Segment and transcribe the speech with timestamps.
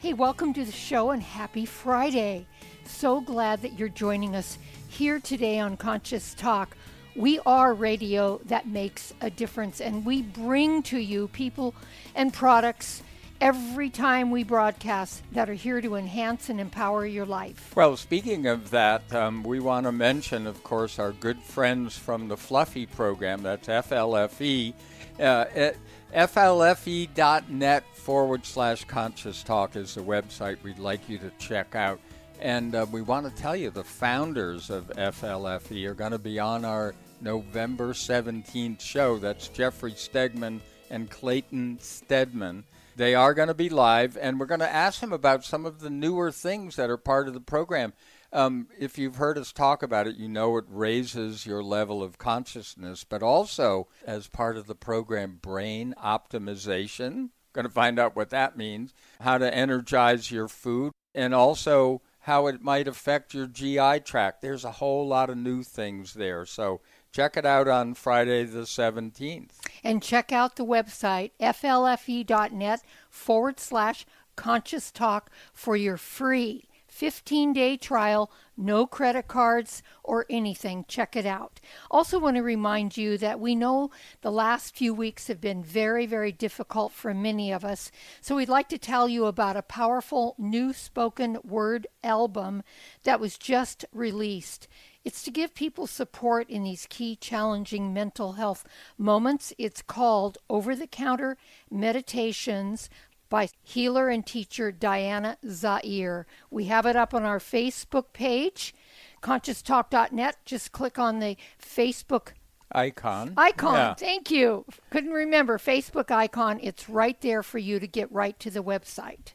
[0.00, 2.46] Hey, welcome to the show and happy Friday.
[2.84, 4.56] So glad that you're joining us
[4.86, 6.76] here today on Conscious Talk.
[7.16, 11.74] We are radio that makes a difference, and we bring to you people
[12.14, 13.02] and products
[13.40, 17.72] every time we broadcast that are here to enhance and empower your life.
[17.74, 22.28] Well, speaking of that, um, we want to mention, of course, our good friends from
[22.28, 23.42] the Fluffy program.
[23.42, 24.74] That's FLFE.
[25.20, 25.72] Uh,
[26.14, 32.00] FLFE.net forward slash conscious talk is the website we'd like you to check out.
[32.40, 36.38] And uh, we want to tell you the founders of FLFE are going to be
[36.38, 39.18] on our November 17th show.
[39.18, 42.64] That's Jeffrey Stegman and Clayton Stedman.
[42.96, 45.80] They are going to be live, and we're going to ask them about some of
[45.80, 47.92] the newer things that are part of the program.
[48.32, 52.18] Um, if you've heard us talk about it, you know it raises your level of
[52.18, 57.30] consciousness, but also as part of the program, brain optimization.
[57.54, 62.46] Going to find out what that means, how to energize your food, and also how
[62.46, 64.42] it might affect your GI tract.
[64.42, 66.44] There's a whole lot of new things there.
[66.44, 69.52] So check it out on Friday the 17th.
[69.82, 74.04] And check out the website, flfe.net forward slash
[74.36, 76.68] conscious talk for your free
[76.98, 80.84] 15 day trial, no credit cards or anything.
[80.88, 81.60] Check it out.
[81.92, 86.06] Also, want to remind you that we know the last few weeks have been very,
[86.06, 87.92] very difficult for many of us.
[88.20, 92.64] So, we'd like to tell you about a powerful new spoken word album
[93.04, 94.66] that was just released.
[95.04, 98.66] It's to give people support in these key challenging mental health
[98.98, 99.52] moments.
[99.56, 101.38] It's called Over the Counter
[101.70, 102.90] Meditations
[103.28, 106.26] by healer and teacher Diana Zaire.
[106.50, 108.74] We have it up on our Facebook page,
[109.22, 110.36] conscioustalk.net.
[110.44, 112.32] Just click on the Facebook
[112.72, 113.34] icon.
[113.36, 113.74] Icon.
[113.74, 113.94] Yeah.
[113.94, 114.64] Thank you.
[114.90, 116.60] Couldn't remember Facebook icon.
[116.62, 119.32] It's right there for you to get right to the website.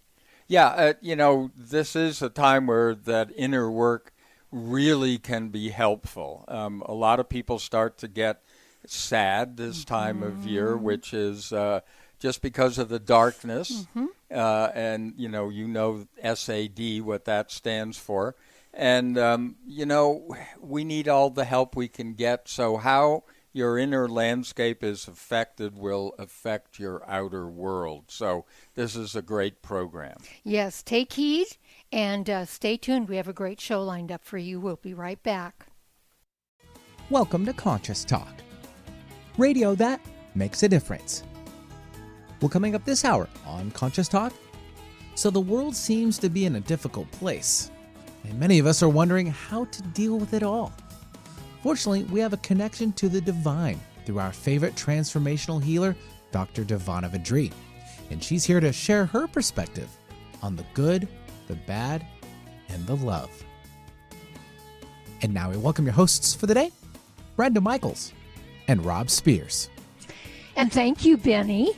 [0.47, 4.13] Yeah, uh, you know, this is a time where that inner work
[4.51, 6.45] really can be helpful.
[6.47, 8.43] Um, a lot of people start to get
[8.85, 10.39] sad this time mm-hmm.
[10.41, 10.83] of year, mm-hmm.
[10.83, 11.79] which is uh,
[12.23, 13.69] just because of the darkness.
[13.69, 14.05] Mm-hmm.
[14.33, 18.37] Uh, and, you know, you know SAD, what that stands for.
[18.73, 22.47] And, um, you know, we need all the help we can get.
[22.47, 28.05] So, how your inner landscape is affected will affect your outer world.
[28.07, 30.15] So, this is a great program.
[30.45, 31.47] Yes, take heed
[31.91, 33.09] and uh, stay tuned.
[33.09, 34.61] We have a great show lined up for you.
[34.61, 35.65] We'll be right back.
[37.09, 38.33] Welcome to Conscious Talk,
[39.37, 39.99] radio that
[40.35, 41.23] makes a difference.
[42.43, 44.33] Well, coming up this hour on Conscious Talk.
[45.15, 47.71] So, the world seems to be in a difficult place,
[48.25, 50.73] and many of us are wondering how to deal with it all.
[51.61, 55.95] Fortunately, we have a connection to the divine through our favorite transformational healer,
[56.33, 56.65] Dr.
[56.65, 57.53] DiVanna VaDree,
[58.11, 59.87] and she's here to share her perspective
[60.41, 61.07] on the good,
[61.47, 62.05] the bad,
[62.67, 63.31] and the love.
[65.21, 66.71] And now we welcome your hosts for the day,
[67.37, 68.11] Brenda Michaels
[68.67, 69.69] and Rob Spears.
[70.57, 71.77] And thank you, Benny.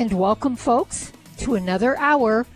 [0.00, 2.46] And welcome, folks, to another hour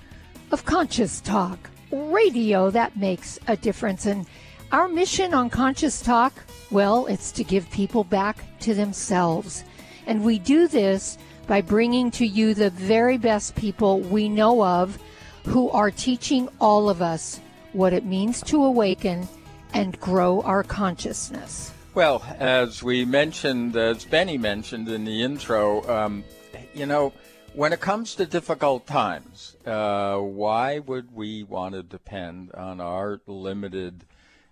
[0.51, 4.07] of Conscious Talk, radio that makes a difference.
[4.07, 4.27] And
[4.73, 6.33] our mission on Conscious Talk,
[6.71, 9.63] well, it's to give people back to themselves.
[10.07, 14.99] And we do this by bringing to you the very best people we know of
[15.45, 17.43] who are teaching all of us
[17.75, 19.29] what it means to awaken
[19.75, 21.75] and grow our consciousness.
[21.93, 26.25] Well, as we mentioned, as Benny mentioned in the intro, um,
[26.73, 27.13] you know,
[27.55, 33.21] when it comes to difficult times, uh, why would we want to depend on our
[33.27, 34.05] limited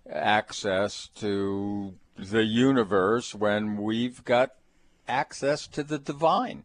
[0.09, 4.51] access to the universe when we've got
[5.05, 6.63] access to the divine?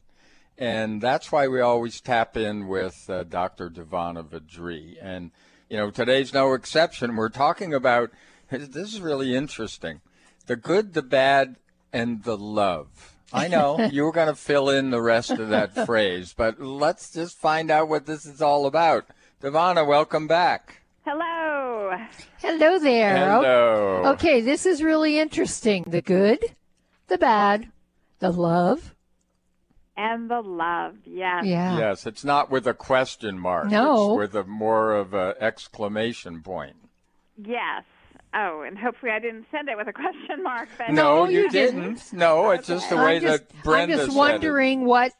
[0.56, 3.69] And that's why we always tap in with uh, Dr.
[3.69, 4.96] DiVanna VaDree.
[5.00, 5.32] And,
[5.69, 7.17] you know, today's no exception.
[7.17, 8.11] We're talking about
[8.50, 10.00] this is really interesting
[10.46, 11.56] the good, the bad,
[11.93, 15.75] and the love I know you were going to fill in the rest of that
[15.86, 19.06] phrase, but let's just find out what this is all about.
[19.42, 20.82] DiVanna, welcome back.
[21.04, 21.96] Hello.
[22.38, 23.16] Hello there.
[23.16, 24.02] Hello.
[24.12, 25.84] Okay, this is really interesting.
[25.86, 26.38] The good,
[27.08, 27.70] the bad,
[28.19, 28.94] the love.
[29.96, 31.44] And the love, yes.
[31.44, 31.78] Yeah.
[31.78, 33.69] Yes, it's not with a question mark.
[33.69, 34.12] No.
[34.12, 36.76] It's with a more of an exclamation point.
[37.36, 37.84] Yes.
[38.34, 40.69] Oh, and hopefully I didn't send it with a question mark.
[40.76, 41.80] But No, you you didn't.
[41.94, 42.12] didn't.
[42.12, 44.19] No, it's just the way I'm just, that Brenda I'm just said it.
[44.19, 45.12] wondering what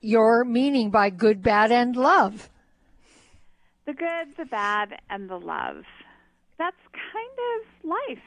[0.00, 2.48] you're meaning by good, bad, and love.
[3.86, 5.84] the good, the bad, and the love.
[6.58, 8.24] That's kind of life.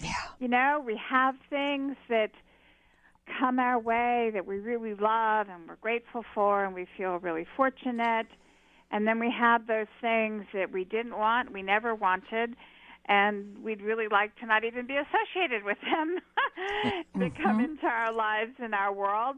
[0.00, 0.10] Yeah.
[0.38, 2.30] You know, we have things that
[3.40, 7.46] come our way that we really love and we're grateful for and we feel really
[7.56, 8.26] fortunate.
[8.90, 12.54] And then we have those things that we didn't want, we never wanted,
[13.06, 16.18] and we'd really like to not even be associated with them
[17.14, 17.42] that mm-hmm.
[17.42, 19.36] come into our lives and our world.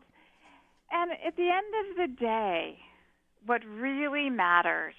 [0.91, 2.79] And at the end of the day,
[3.45, 4.95] what really matters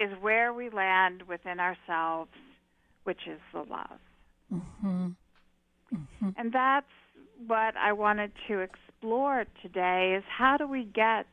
[0.00, 2.30] is where we land within ourselves,
[3.04, 4.00] which is the love.
[4.52, 5.08] Mm-hmm.
[5.94, 6.28] Mm-hmm.
[6.36, 6.86] And that's
[7.46, 11.26] what I wanted to explore today is how do we get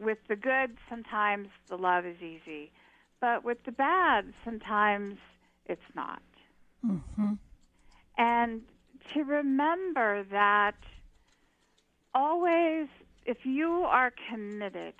[0.00, 2.70] with the good sometimes the love is easy,
[3.22, 5.16] but with the bad sometimes
[5.64, 6.20] it's not.
[6.84, 7.32] Mm-hmm.
[8.18, 8.60] And
[9.14, 10.76] to remember that
[12.14, 12.88] always
[13.24, 14.94] if you are committed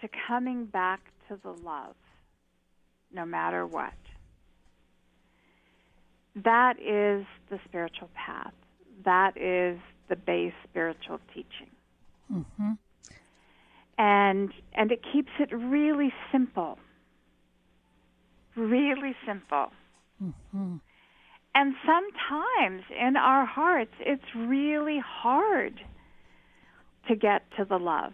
[0.00, 1.96] to coming back to the love
[3.12, 3.92] no matter what
[6.36, 8.52] that is the spiritual path.
[9.04, 9.78] That is
[10.08, 11.70] the base spiritual teaching.
[12.32, 12.72] Mm-hmm.
[13.98, 16.78] And and it keeps it really simple.
[18.60, 19.72] Really simple.
[21.54, 25.80] And sometimes in our hearts it's really hard
[27.08, 28.12] to get to the love.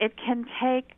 [0.00, 0.96] It can take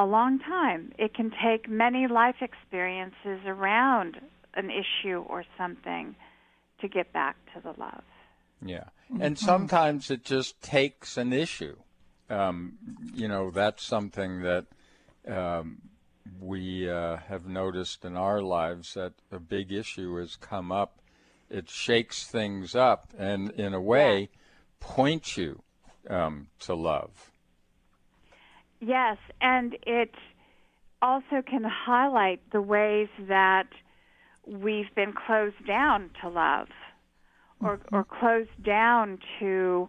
[0.00, 0.92] a long time.
[0.98, 4.16] It can take many life experiences around
[4.54, 6.16] an issue or something
[6.80, 8.02] to get back to the love.
[8.64, 8.88] Yeah.
[9.20, 11.76] And sometimes it just takes an issue.
[12.28, 12.78] Um,
[13.14, 14.66] you know, that's something that
[15.28, 15.82] um,
[16.38, 20.98] we uh, have noticed in our lives that a big issue has come up.
[21.48, 24.28] It shakes things up and, in a way,
[24.78, 25.62] points you
[26.08, 27.30] um, to love.
[28.80, 30.14] Yes, and it
[31.02, 33.68] also can highlight the ways that
[34.46, 36.68] we've been closed down to love
[37.60, 39.88] or, or closed down to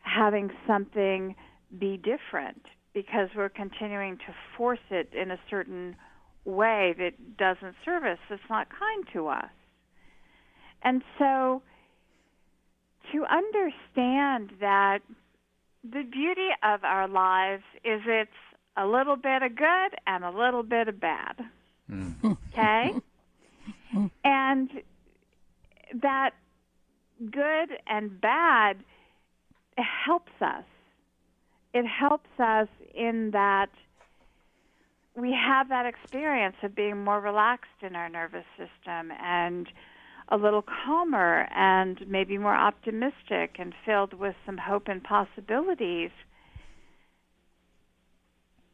[0.00, 1.34] having something
[1.78, 5.96] be different because we're continuing to force it in a certain
[6.44, 9.50] way that doesn't serve us, that's not kind to us.
[10.82, 11.62] And so
[13.12, 15.00] to understand that
[15.84, 18.30] the beauty of our lives is it's
[18.76, 21.36] a little bit of good and a little bit of bad.
[21.90, 22.36] Mm.
[22.52, 22.92] Okay?
[24.24, 24.70] and
[26.02, 26.30] that
[27.18, 28.76] good and bad
[29.76, 30.64] helps us.
[31.72, 33.70] It helps us in that
[35.16, 39.68] we have that experience of being more relaxed in our nervous system and
[40.28, 46.10] a little calmer and maybe more optimistic and filled with some hope and possibilities.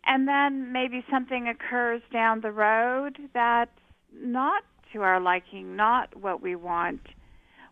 [0.05, 3.71] And then maybe something occurs down the road that's
[4.15, 4.63] not
[4.93, 7.01] to our liking, not what we want,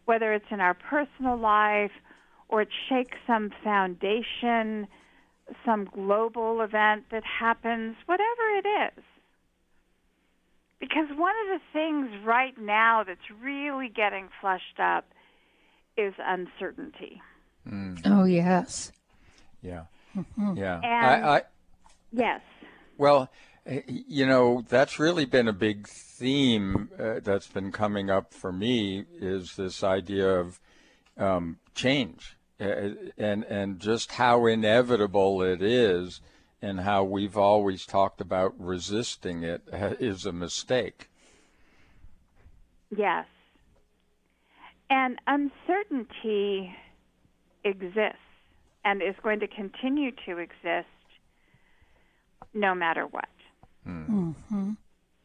[0.06, 1.92] whether it's in our personal life
[2.48, 4.86] or it shakes some foundation,
[5.64, 9.04] some global event that happens, whatever it is.
[10.80, 15.06] Because one of the things right now that's really getting flushed up
[15.96, 17.22] is uncertainty.
[18.04, 18.92] Oh, yes.
[19.62, 19.84] Yeah.
[20.54, 20.80] Yeah.
[20.82, 21.42] And- I, I,
[22.12, 22.40] Yes.
[22.96, 23.30] Well,
[23.86, 29.04] you know, that's really been a big theme uh, that's been coming up for me
[29.20, 30.60] is this idea of
[31.16, 36.20] um, change and and just how inevitable it is
[36.62, 41.08] and how we've always talked about resisting it uh, a mistake.
[42.96, 43.26] Yes.
[44.90, 46.74] And uncertainty
[47.64, 48.18] exists
[48.84, 50.86] and is going to continue to exist
[52.52, 53.28] no matter what.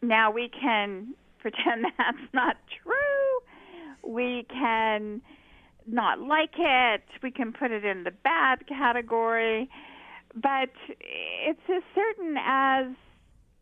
[0.02, 4.12] Now, we can pretend that's not true.
[4.12, 5.22] We can
[5.92, 7.04] not like it.
[7.22, 9.70] We can put it in the bad category.
[10.36, 10.70] But
[11.00, 12.88] it's as certain as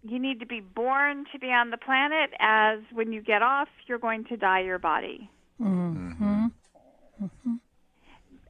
[0.03, 3.69] you need to be born to be on the planet as when you get off,
[3.87, 5.29] you're going to die your body.
[5.61, 6.45] Mm-hmm.
[7.23, 7.53] Mm-hmm.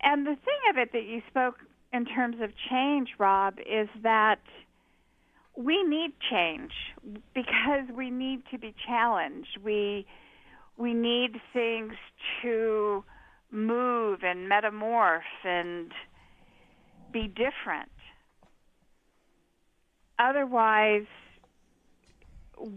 [0.01, 1.55] And the thing of it that you spoke
[1.93, 4.39] in terms of change, Rob, is that
[5.55, 6.71] we need change
[7.33, 9.57] because we need to be challenged.
[9.63, 10.05] We
[10.77, 11.93] we need things
[12.43, 13.03] to
[13.51, 15.91] move and metamorph and
[17.11, 17.91] be different.
[20.19, 21.05] Otherwise,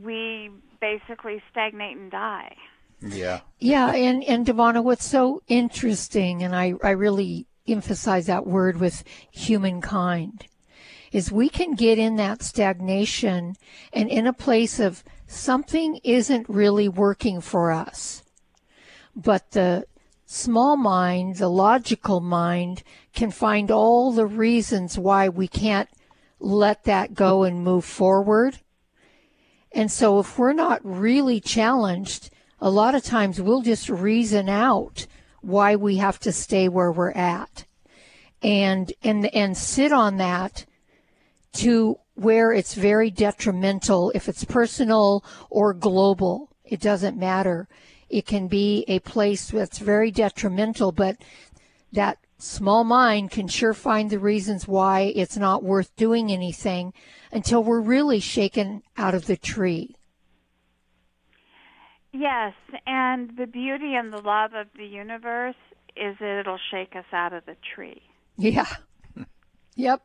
[0.03, 0.50] we
[0.81, 2.55] basically stagnate and die.
[3.00, 3.41] Yeah.
[3.59, 9.05] Yeah, and and DiVanna, what's so interesting, and I I really emphasize that word with
[9.31, 10.47] humankind,
[11.12, 13.55] is we can get in that stagnation
[13.93, 18.23] and in a place of something isn't really working for us,
[19.17, 19.87] but the
[20.30, 25.88] small mind, the logical mind, can find all the reasons why we can't
[26.38, 28.58] let that go and move forward.
[29.72, 35.08] And so if we're not really challenged, a lot of times we'll just reason out
[35.40, 37.64] why we have to stay where we're at.
[38.40, 40.64] And and and sit on that
[41.54, 46.50] to where it's very detrimental if it's personal or global.
[46.64, 47.68] It doesn't matter
[48.11, 51.17] it can be a place that's very detrimental but
[51.93, 56.93] that small mind can sure find the reasons why it's not worth doing anything
[57.33, 59.95] until we're really shaken out of the tree.
[62.12, 62.55] Yes,
[62.87, 65.55] and the beauty and the love of the universe
[65.97, 68.02] is that it'll shake us out of the tree.
[68.37, 68.67] yeah.
[69.76, 70.02] Yep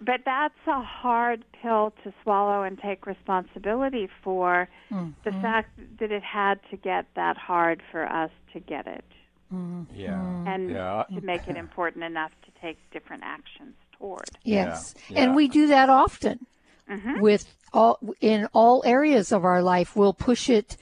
[0.00, 5.42] But that's a hard pill to swallow and take responsibility for the mm-hmm.
[5.42, 9.04] fact that it had to get that hard for us to get it
[9.52, 9.82] mm-hmm.
[9.94, 10.12] Yeah.
[10.12, 10.48] Mm-hmm.
[10.48, 11.04] and Yeah.
[11.14, 14.28] to make it important enough to take different actions toward.
[14.42, 14.94] Yes.
[15.08, 16.46] Yeah, And we do that often
[17.20, 19.94] with all in all areas of our life.
[19.94, 20.76] We'll push it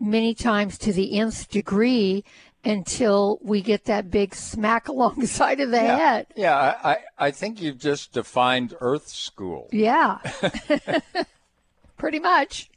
[0.00, 2.24] many times to the nth degree
[2.64, 5.96] until we get that big smack along the side of the Yeah.
[5.96, 6.26] head.
[6.36, 9.68] Yeah, I, I I think you've just defined Earth School.
[9.72, 10.18] Yeah.
[11.96, 12.70] Pretty much.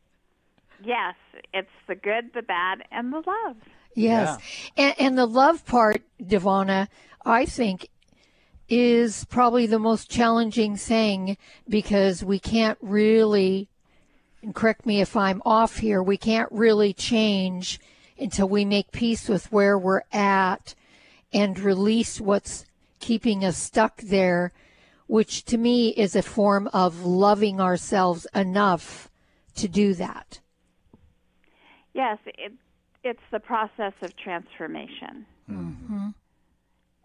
[0.84, 1.16] Yes,
[1.54, 3.58] it's the good, the bad, and the love.
[3.94, 4.38] Yes.
[4.78, 6.88] And, and the love part, DiVanna,
[7.24, 7.90] I think
[8.68, 13.68] is probably the most challenging thing because we can't really,
[14.42, 17.80] and correct me if I'm off here, we can't really change
[18.22, 20.76] until we make peace with where we're at
[21.34, 22.66] and release what's
[23.00, 24.52] keeping us stuck there,
[25.08, 29.10] which to me is a form of loving ourselves enough
[29.56, 30.40] to do that.
[31.94, 32.54] Yes, it,
[33.04, 35.26] it's the process of transformation.
[35.50, 36.10] Mm-hmm.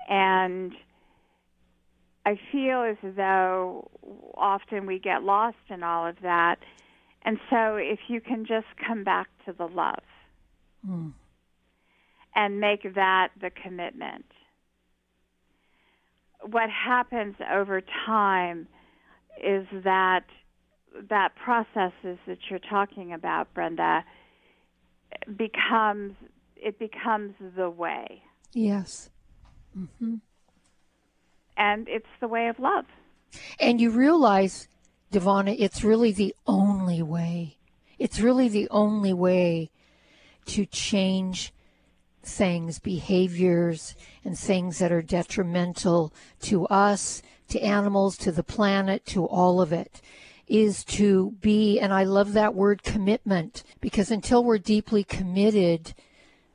[0.08, 0.72] And
[2.24, 3.90] I feel as though
[4.36, 6.58] often we get lost in all of that.
[7.22, 10.02] And so if you can just come back to the love
[12.34, 14.26] and make that the commitment,
[16.42, 18.68] what happens over time
[19.42, 20.24] is that
[21.10, 24.04] that processes that you're talking about, Brenda,
[25.36, 26.14] becomes
[26.56, 28.22] it becomes the way,
[28.54, 29.10] Yes.
[29.76, 30.16] Mm-hmm.
[31.56, 32.86] and it's the way of love.
[33.60, 34.68] And you realize,
[35.12, 37.58] DiVanna, it's really the only way.
[37.98, 39.70] It's really the only way
[40.46, 41.52] to change
[42.22, 49.24] things, behaviors, and things that are detrimental to us, to animals, to the planet, to
[49.24, 50.00] all of it,
[50.48, 55.94] is to be, and I love that word commitment, because until we're deeply committed,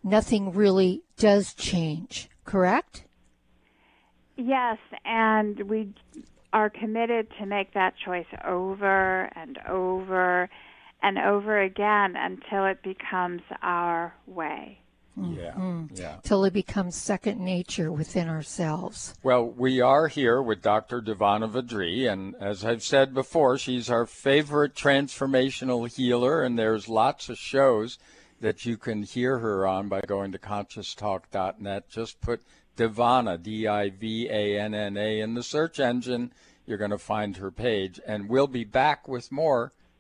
[0.04, 3.06] nothing really does change, correct?
[4.36, 5.94] Yes, and we
[6.54, 10.50] are committed to make that choice over and over
[11.02, 14.80] and over again until it becomes our way.
[15.18, 15.40] Mm-hmm.
[15.40, 15.52] Yeah.
[15.52, 15.96] Mm-hmm.
[15.96, 16.16] Yeah.
[16.24, 19.14] Till it becomes second nature within ourselves.
[19.24, 21.02] Well, we are here with Dr.
[21.02, 27.30] DiVanna VaDree, and as I've said before, she's our favorite transformational healer, and there's lots
[27.30, 28.00] of shows
[28.40, 31.90] that you can hear her on by going to conscioustalk.net.
[31.90, 32.42] Just put
[32.78, 36.32] DiVanna, D I V A N N A, in the search engine.
[36.66, 39.74] You're going to find her page, and we'll be back with more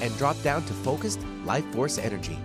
[0.00, 2.38] and drop down to Focused Life Force Energy.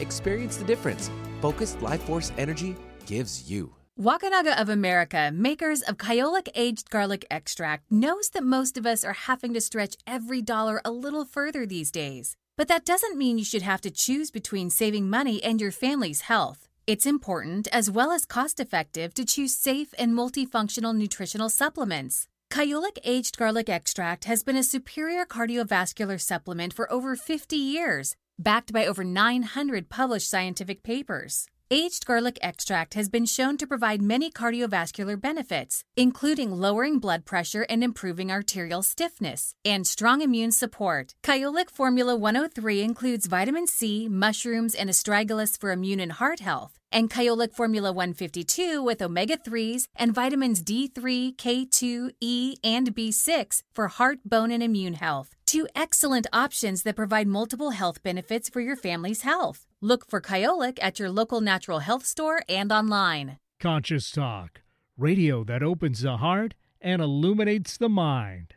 [0.00, 1.10] Experience the difference
[1.40, 2.76] Focused Life Force Energy
[3.06, 3.72] gives you.
[3.98, 9.14] Wakunaga of America, makers of Kyolic Aged Garlic Extract, knows that most of us are
[9.14, 12.36] having to stretch every dollar a little further these days.
[12.58, 16.22] But that doesn't mean you should have to choose between saving money and your family's
[16.22, 16.68] health.
[16.86, 22.28] It's important, as well as cost effective, to choose safe and multifunctional nutritional supplements.
[22.50, 28.72] Kyolic Aged Garlic Extract has been a superior cardiovascular supplement for over 50 years, backed
[28.72, 31.48] by over 900 published scientific papers.
[31.68, 37.66] Aged garlic extract has been shown to provide many cardiovascular benefits, including lowering blood pressure
[37.68, 41.16] and improving arterial stiffness, and strong immune support.
[41.24, 47.10] Kyolic Formula 103 includes vitamin C, mushrooms, and astragalus for immune and heart health, and
[47.10, 54.20] Kyolic Formula 152 with omega 3s and vitamins D3, K2, E, and B6 for heart,
[54.24, 55.34] bone, and immune health.
[55.56, 59.66] Two excellent options that provide multiple health benefits for your family's health.
[59.80, 63.38] Look for Kyolic at your local natural health store and online.
[63.58, 64.60] Conscious Talk,
[64.98, 68.52] radio that opens the heart and illuminates the mind.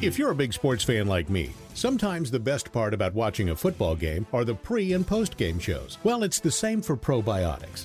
[0.00, 3.54] If you're a big sports fan like me, sometimes the best part about watching a
[3.54, 5.98] football game are the pre and post game shows.
[6.04, 7.84] Well, it's the same for probiotics.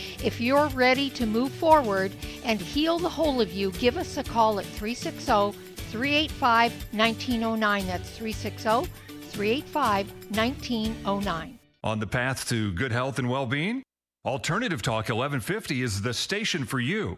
[0.23, 2.11] If you're ready to move forward
[2.43, 5.57] and heal the whole of you, give us a call at 360
[5.89, 7.87] 385 1909.
[7.87, 8.91] That's 360
[9.31, 11.59] 385 1909.
[11.83, 13.81] On the path to good health and well being?
[14.23, 17.17] Alternative Talk 1150 is the station for you.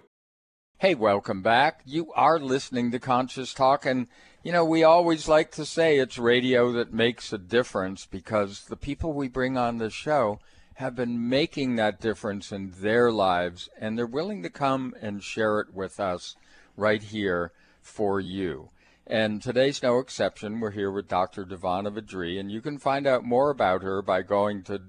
[0.77, 1.81] Hey, welcome back.
[1.85, 4.07] You are listening to Conscious Talk, and
[4.43, 8.77] you know, we always like to say it's radio that makes a difference because the
[8.77, 10.39] people we bring on the show
[10.75, 15.59] have been making that difference in their lives, and they're willing to come and share
[15.59, 16.35] it with us
[16.75, 18.69] right here for you.
[19.05, 20.59] And today's no exception.
[20.59, 21.45] We're here with Dr.
[21.45, 24.81] DiVanna VaDree, and you can find out more about her by going to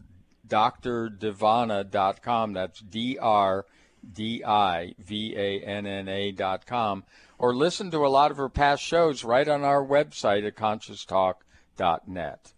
[0.48, 2.52] drdivanna.com.
[2.52, 3.66] That's D R
[4.12, 7.04] D I V A N N A.com.
[7.38, 12.53] Or listen to a lot of her past shows right on our website at conscioustalk.net.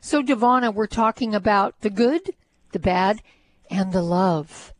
[0.00, 2.30] So, DiVanna, we're talking about the good,
[2.72, 3.20] the bad,
[3.70, 4.72] and the love.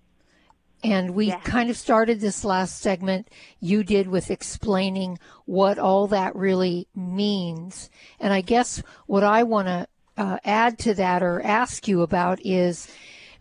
[0.82, 1.40] And we Yeah.
[1.40, 7.90] kind of started this last segment you did with explaining what all that really means.
[8.20, 12.40] And I guess what I want to uh, add to that or ask you about
[12.44, 12.88] is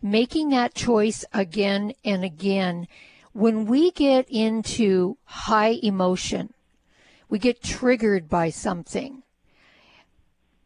[0.01, 2.87] making that choice again and again.
[3.33, 6.53] When we get into high emotion,
[7.29, 9.23] we get triggered by something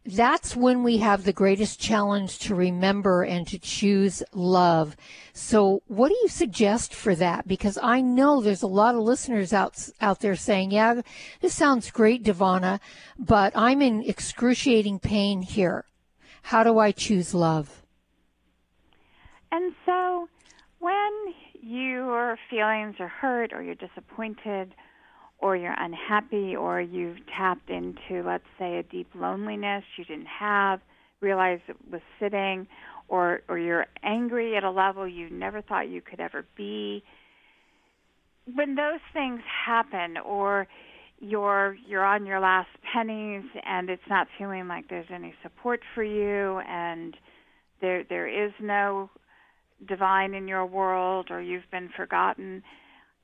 [0.04, 4.96] that's when we have the greatest challenge to remember and to choose love.
[5.32, 7.46] So, what do you suggest for that?
[7.46, 11.02] Because I know there's a lot of listeners out out there saying, "Yeah,
[11.40, 12.80] this sounds great, DiVanna,
[13.18, 15.84] but I'm in excruciating pain here.
[16.42, 17.82] How do I choose love?"
[19.52, 20.28] And so
[20.80, 24.74] when your feelings are hurt or you're disappointed
[25.42, 30.80] or you're unhappy or you've tapped into, let's say, a deep loneliness you didn't have
[31.22, 32.66] realize it was sitting,
[33.08, 37.02] or or you're angry at a level you never thought you could ever be.
[38.52, 40.66] When those things happen, or
[41.20, 46.02] you're you're on your last pennies and it's not feeling like there's any support for
[46.02, 47.16] you and
[47.80, 49.08] there there is no
[49.88, 52.60] divine in your world or you've been forgotten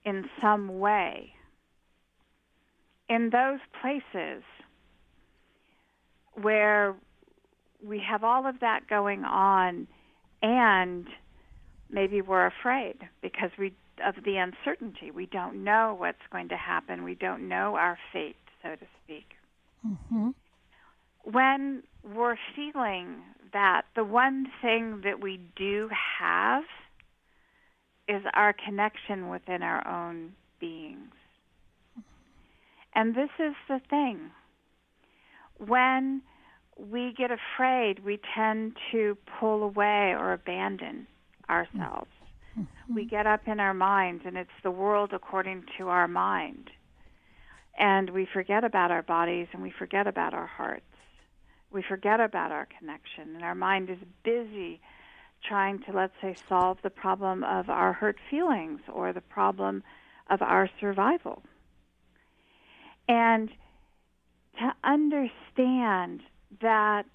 [0.05, 1.33] in some way
[3.09, 4.43] in those places
[6.35, 6.95] where
[7.85, 9.87] we have all of that going on
[10.43, 11.07] and
[11.91, 13.75] maybe we're afraid because we
[14.07, 15.11] of the uncertainty.
[15.11, 17.03] We don't know what's going to happen.
[17.03, 19.27] We don't know our fate so to speak.
[19.87, 20.31] Mm-hmm.
[21.23, 26.65] when we're feeling that the one thing that we do have
[28.09, 31.15] is our connection within our own beings
[32.99, 34.33] and this is the thing.
[35.57, 36.21] When
[36.77, 41.07] we get afraid, we tend to pull away or abandon
[41.49, 42.11] ourselves.
[42.59, 42.95] Mm-hmm.
[42.97, 46.71] We get up in our minds, and it's the world according to our mind.
[47.79, 50.83] And we forget about our bodies and we forget about our hearts.
[51.71, 54.81] We forget about our connection, and our mind is busy
[55.49, 59.85] trying to, let's say, solve the problem of our hurt feelings or the problem
[60.29, 61.45] of our survival.
[63.09, 63.49] And
[64.59, 66.21] to understand
[66.61, 67.07] that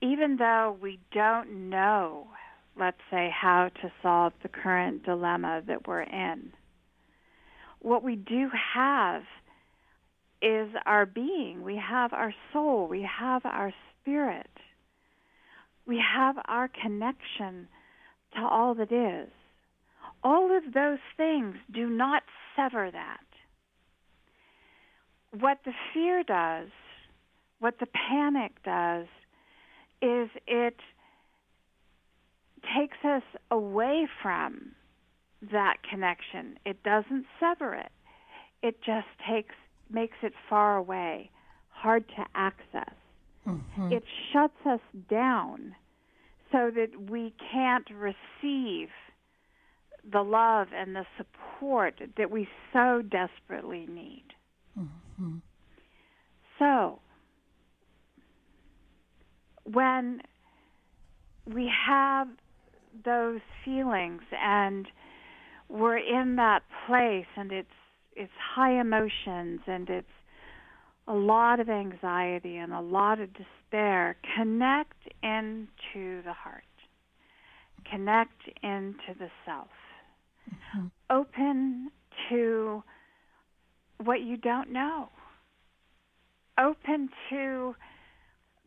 [0.00, 2.28] even though we don't know,
[2.78, 6.52] let's say, how to solve the current dilemma that we're in,
[7.80, 9.22] what we do have
[10.40, 11.62] is our being.
[11.62, 12.86] We have our soul.
[12.88, 14.50] We have our spirit.
[15.86, 17.68] We have our connection
[18.34, 19.30] to all that is.
[20.22, 22.22] All of those things do not
[22.56, 23.20] sever that
[25.40, 26.68] what the fear does,
[27.58, 29.06] what the panic does,
[30.02, 30.76] is it
[32.76, 34.72] takes us away from
[35.52, 36.58] that connection.
[36.64, 37.92] It doesn't sever it.
[38.62, 39.54] It just takes
[39.90, 41.30] makes it far away,
[41.68, 42.94] hard to access.
[43.46, 43.92] Mm-hmm.
[43.92, 45.74] It shuts us down
[46.50, 48.88] so that we can't receive
[50.10, 54.24] the love and the support that we so desperately need.
[54.78, 55.03] Mm-hmm.
[56.58, 57.00] So,
[59.64, 60.20] when
[61.46, 62.28] we have
[63.04, 64.86] those feelings and
[65.68, 67.68] we're in that place and it's
[68.16, 70.06] it's high emotions and it's
[71.08, 76.62] a lot of anxiety and a lot of despair connect into the heart
[77.90, 79.68] connect into the self
[80.48, 80.86] mm-hmm.
[81.10, 81.90] open
[82.30, 82.82] to
[84.02, 85.08] what you don't know.
[86.58, 87.74] Open to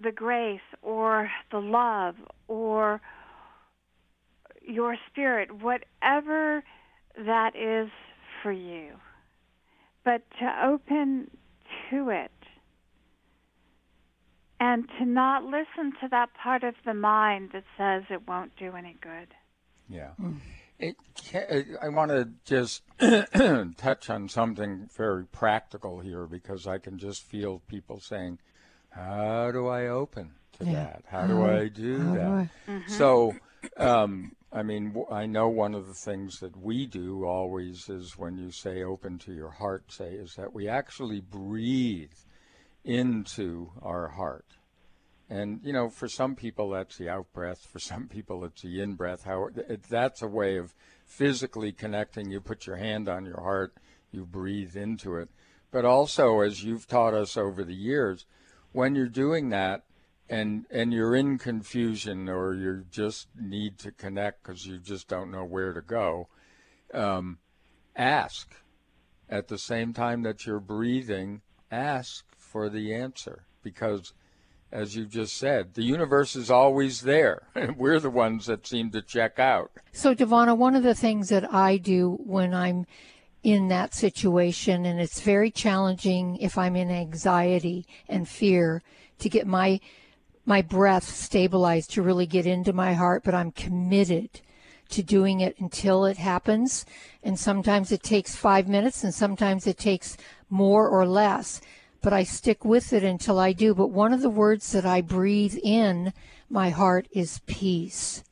[0.02, 2.16] the grace or the love
[2.48, 3.02] or
[4.62, 6.64] your spirit, whatever
[7.18, 7.90] that is
[8.44, 8.94] for you.
[10.04, 11.32] But to open
[11.90, 12.32] to it
[14.60, 18.76] and to not listen to that part of the mind that says it won't do
[18.76, 19.34] any good.
[19.90, 20.10] Yeah.
[20.22, 20.40] Mm.
[20.80, 20.96] It,
[21.82, 22.84] I want to just
[23.78, 28.38] touch on something very practical here because I can just feel people saying,
[28.90, 30.74] "How do I open to yeah.
[30.74, 31.04] that?
[31.08, 32.50] How do I do How that?" Do I?
[32.72, 32.92] Mm-hmm.
[32.92, 33.36] So,
[33.78, 38.38] um, I mean, I know one of the things that we do always is when
[38.38, 42.14] you say "open to your heart," say is that we actually breathe
[42.84, 44.57] into our heart.
[45.30, 47.66] And you know, for some people that's the out breath.
[47.66, 49.24] For some people it's the in breath.
[49.24, 50.74] How it, that's a way of
[51.06, 52.32] physically connecting.
[52.32, 53.74] You put your hand on your heart,
[54.12, 55.30] you breathe into it.
[55.70, 58.26] But also, as you've taught us over the years,
[58.72, 59.84] when you're doing that,
[60.30, 65.32] and and you're in confusion or you just need to connect because you just don't
[65.32, 66.28] know where to go,
[66.94, 67.40] um,
[67.96, 68.56] ask.
[69.30, 74.14] At the same time that you're breathing, ask for the answer because
[74.72, 77.44] as you just said, the universe is always there.
[77.78, 79.72] We're the ones that seem to check out.
[79.92, 82.86] So, DiVanna, one of the things that I do when I'm
[83.44, 88.82] in that situation, and it's very challenging if I'm in anxiety and fear
[89.20, 89.80] to get my
[90.46, 94.40] my breath stabilized to really get into my heart, but I'm committed
[94.90, 96.86] to doing it until it happens.
[97.22, 100.16] And sometimes it takes five minutes, and sometimes it takes
[100.50, 101.60] more or less
[102.08, 103.76] but I stick with it until I do.
[103.76, 106.14] But one of the words that I breathe in
[106.50, 108.24] my heart is peace.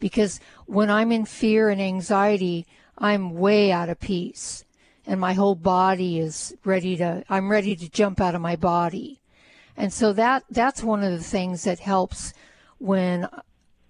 [0.00, 4.64] Because when I'm in fear and anxiety, I'm way out of peace.
[5.06, 9.20] And my whole body is ready to, I'm ready to jump out of my body.
[9.76, 12.32] And so that that's one of the things that helps
[12.78, 13.28] when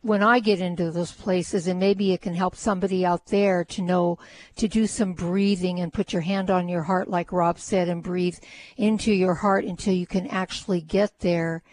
[0.06, 3.82] when I get into those places, and maybe it can help somebody out there to
[3.82, 4.18] know
[4.54, 8.04] to do some breathing and put your hand on your heart, like Rob said, and
[8.04, 8.38] breathe
[8.76, 11.64] into your heart until you can actually get there.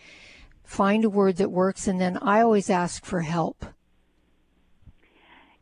[0.63, 3.65] Find a word that works, and then I always ask for help.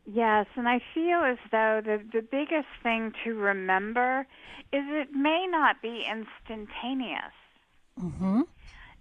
[0.06, 4.26] Yes, and I feel as though the the biggest thing to remember
[4.72, 7.34] is it may not be instantaneous.
[8.00, 8.42] Mm-hmm.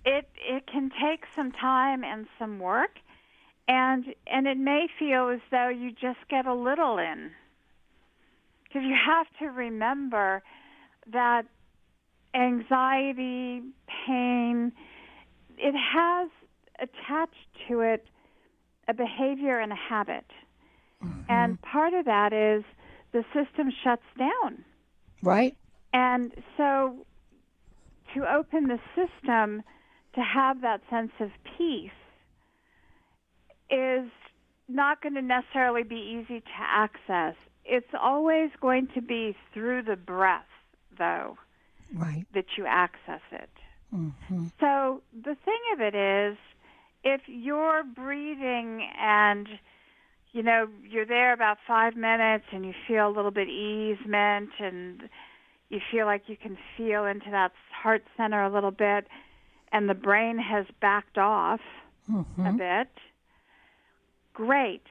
[0.05, 2.99] It it can take some time and some work,
[3.71, 7.31] and and it may feel as though you just get a little in.
[8.63, 10.43] Because you have to remember
[11.11, 11.43] that
[12.33, 13.61] anxiety,
[14.05, 14.73] pain,
[15.57, 16.29] it has
[16.79, 18.07] attached to it
[18.89, 20.25] a behavior and a habit.
[21.03, 21.21] Mm-hmm.
[21.29, 22.63] And part of that is
[23.13, 24.65] the system shuts down.
[25.23, 25.55] Right.
[25.93, 27.05] And so
[28.13, 29.63] to open the system
[30.15, 31.91] to have that sense of peace
[33.71, 34.09] is
[34.67, 37.35] not going to necessarily be easy to access.
[37.65, 40.45] It's always going to be through the breath,
[40.97, 41.37] though,
[41.93, 42.25] right.
[42.33, 43.49] that you access it.
[43.93, 44.47] Mm-hmm.
[44.59, 46.37] So the thing of it is,
[47.03, 49.47] if you're breathing and
[50.33, 55.09] you know you're there about five minutes and you feel a little bit easement and
[55.69, 59.07] you feel like you can feel into that heart center a little bit
[59.71, 61.59] and the brain has backed off
[62.09, 62.45] mm-hmm.
[62.45, 62.89] a bit
[64.33, 64.83] great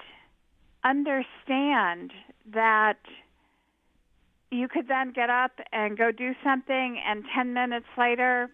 [0.85, 2.13] understand
[2.53, 2.99] that
[4.51, 8.51] you could then get up and go do something and 10 minutes later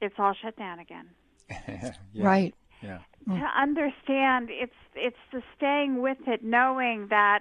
[0.00, 1.08] it's all shut down again
[2.12, 2.24] yeah.
[2.24, 2.98] right Yeah.
[3.28, 7.40] to understand it's it's the staying with it knowing that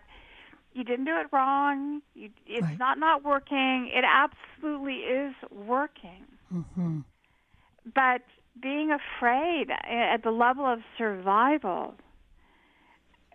[0.73, 2.79] you didn't do it wrong you, it's Right.
[2.79, 6.99] not not working it absolutely is working Mm-hmm.
[7.93, 8.21] but
[8.61, 11.95] being afraid at the level of survival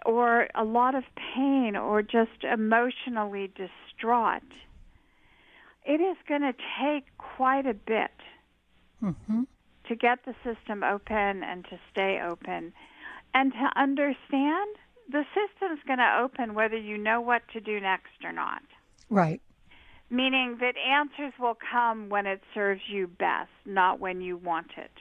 [0.04, 4.42] or a lot of pain or just emotionally distraught
[5.84, 8.10] it is going to take quite a bit
[9.02, 9.42] Mm-hmm.
[9.88, 12.72] to get the system open and to stay open
[13.34, 14.76] and to understand
[15.10, 18.62] the system's going to open whether you know what to do next or not
[19.10, 19.40] Right.
[20.08, 24.92] meaning that answers will come when it serves you best not when you want it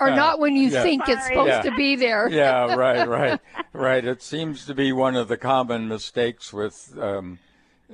[0.00, 0.82] or not when you Yeah.
[0.82, 1.62] think it's supposed Yeah.
[1.62, 2.28] to be there.
[2.30, 3.40] yeah, right, right,
[3.72, 4.04] right.
[4.04, 7.38] It seems to be one of the common mistakes with, um,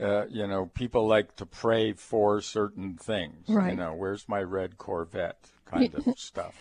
[0.01, 3.49] uh, you know, people like to pray for certain things.
[3.49, 3.71] Right.
[3.71, 6.55] You know, where's my red Corvette kind of stuff.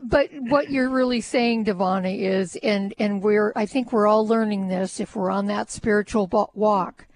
[0.00, 4.68] But what you're really saying, DiVanna, is, and and we're, I think we're all learning
[4.68, 5.00] this.
[5.00, 7.06] If we're on that spiritual walk,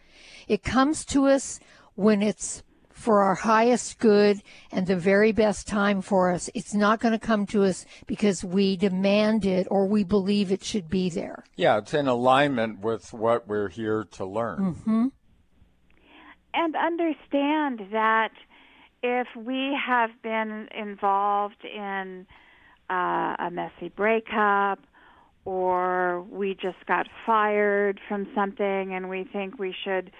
[0.49, 1.61] it comes to us
[1.95, 2.63] when it's
[2.99, 6.51] for our highest good and the very best time for us.
[6.53, 10.65] It's not going to come to us because we demand it or we believe it
[10.65, 11.45] should be there.
[11.57, 14.75] Yeah, it's in alignment with what we're here to learn.
[14.75, 15.07] Mm-hmm.
[16.55, 18.33] and understand that
[19.03, 22.27] if we have been involved in
[22.91, 24.81] uh, a messy breakup
[25.45, 30.11] or we just got fired from something and we think we should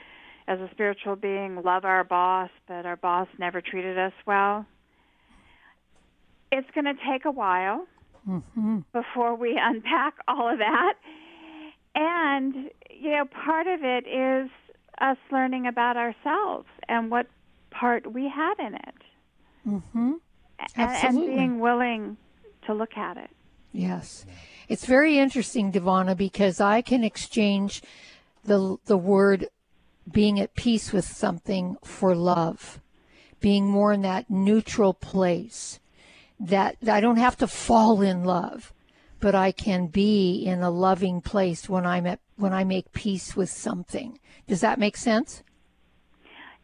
[0.49, 4.67] as a spiritual being love our boss but our boss never treated us well
[6.51, 7.87] it's going to take a while
[8.29, 8.81] Mm-hmm.
[8.93, 10.95] before we unpack all of that.
[11.95, 14.51] And, you know, part of it is
[15.01, 17.27] us learning about ourselves and what
[17.71, 18.95] part we had in it.
[19.67, 20.13] Mm-hmm.
[20.77, 22.17] And, and being willing
[22.67, 23.31] to look at it.
[23.73, 24.27] Yes.
[24.69, 27.83] It's very interesting, DiVanna, because I can exchange
[28.45, 29.47] the the word
[30.13, 32.81] being at peace with something for love,
[33.41, 35.81] being more in that neutral place.
[36.41, 38.73] That I don't have to fall in love,
[39.19, 43.35] but I can be in a loving place when I'm at when I make peace
[43.35, 44.21] with something.
[44.47, 45.43] Does that make sense?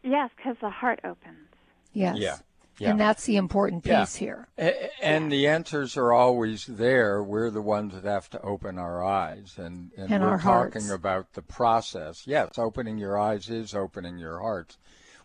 [0.04, 1.48] Yes, because the heart opens.
[1.92, 2.18] Yes.
[2.18, 2.36] Yeah.
[2.78, 2.90] Yeah.
[2.90, 4.00] And that's the important Yeah.
[4.00, 4.48] piece here.
[4.58, 7.22] A- And the answers are always there.
[7.22, 10.90] We're the ones that have to open our eyes, and, and, And we're talking hearts.
[10.90, 12.26] about the process.
[12.26, 14.76] Yes, opening your eyes is opening your hearts.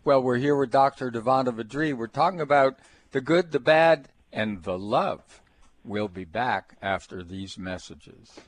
[0.04, 1.10] Well, we're here with Dr.
[1.10, 1.94] DiVanna VaDree.
[1.96, 2.78] We're talking about
[3.10, 5.42] the good, the bad, and the love.
[5.84, 8.38] We'll be back after these messages.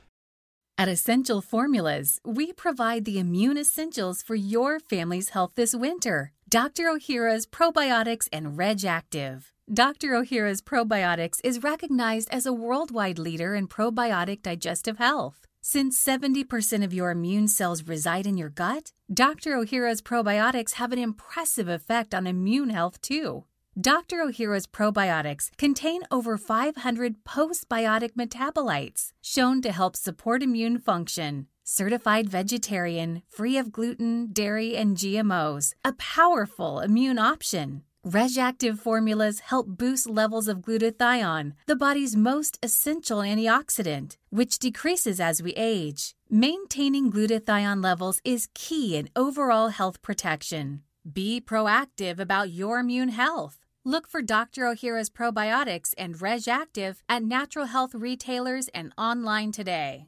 [0.77, 6.31] At Essential Formulas, we provide the immune essentials for your family's health this winter.
[6.53, 6.83] Dr.
[6.83, 9.51] Ohhira's Probiotics and Reg Active.
[9.73, 10.09] Dr.
[10.09, 15.47] Ohhira's Probiotics is recognized as a worldwide leader in probiotic digestive health.
[15.61, 19.55] Since 70% of your immune cells reside in your gut, Dr.
[19.55, 23.45] Ohhira's probiotics have an impressive effect on immune health too.
[23.81, 24.17] Dr.
[24.17, 31.47] Ohhira's probiotics contain over 500 postbiotic metabolites shown to help support immune function.
[31.65, 35.73] Certified vegetarian, free of gluten, dairy, and GMOs.
[35.85, 37.83] A powerful immune option.
[38.05, 45.41] RegActive formulas help boost levels of glutathione, the body's most essential antioxidant, which decreases as
[45.41, 46.15] we age.
[46.29, 50.81] Maintaining glutathione levels is key in overall health protection.
[51.09, 53.59] Be proactive about your immune health.
[53.85, 54.63] Look for Dr.
[54.63, 60.07] Ohhira's probiotics and RegActive at natural health retailers and online today.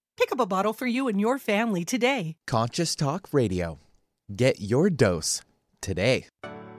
[0.21, 2.35] Pick up a bottle for you and your family today.
[2.45, 3.79] Conscious Talk Radio.
[4.35, 5.41] Get your dose
[5.81, 6.27] today.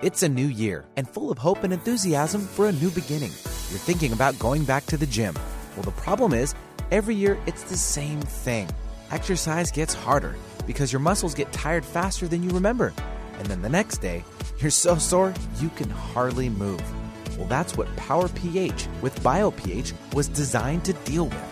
[0.00, 3.32] It's a new year and full of hope and enthusiasm for a new beginning.
[3.68, 5.34] You're thinking about going back to the gym.
[5.74, 6.54] Well, the problem is,
[6.92, 8.68] every year it's the same thing.
[9.10, 12.94] Exercise gets harder because your muscles get tired faster than you remember.
[13.40, 14.22] And then the next day,
[14.58, 16.80] you're so sore you can hardly move.
[17.36, 21.51] Well, that's what Power pH with BioPH was designed to deal with.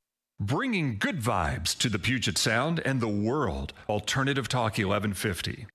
[0.41, 3.73] Bringing good vibes to the Puget Sound and the world.
[3.87, 5.67] Alternative Talk 1150.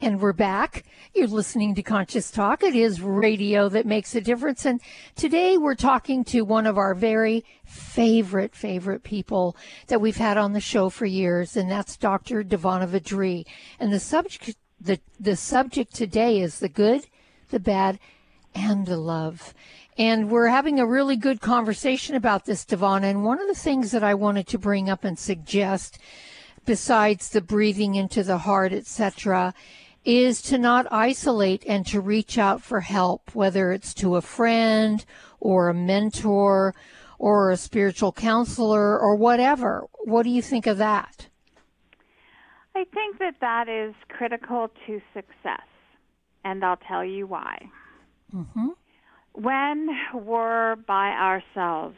[0.00, 0.84] And we're back.
[1.12, 2.62] You're listening to Conscious Talk.
[2.62, 4.64] It is radio that makes a difference.
[4.64, 4.80] And
[5.16, 9.56] today we're talking to one of our very favorite, favorite people
[9.88, 12.44] that we've had on the show for years, and that's Dr.
[12.44, 13.44] DiVanna VaDree.
[13.80, 17.08] And the subject, the, the subject today is the good,
[17.48, 17.98] the bad,
[18.54, 19.52] and the love.
[19.98, 23.04] And we're having a really good conversation about this, DiVanna.
[23.04, 25.98] And one of the things that I wanted to bring up and suggest,
[26.64, 29.52] besides the breathing into the heart, etc.,
[30.04, 35.04] is to not isolate and to reach out for help, whether it's to a friend
[35.40, 36.74] or a mentor
[37.18, 39.84] or a spiritual counselor or whatever.
[40.04, 41.28] What do you think of that?
[42.74, 45.68] I think that that is critical to success,
[46.44, 47.70] and I'll tell you why.
[48.34, 48.70] Mm-hmm
[49.34, 51.96] when we're by ourselves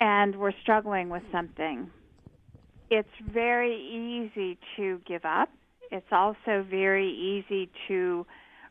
[0.00, 1.90] and we're struggling with something,
[2.90, 5.48] it's very easy to give up.
[5.90, 8.26] It's also very easy to